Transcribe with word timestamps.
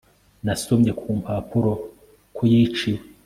Nasomye 0.45 0.91
mu 1.01 1.11
mpapuro 1.21 1.71
ko 2.35 2.41
yiciwe 2.51 3.01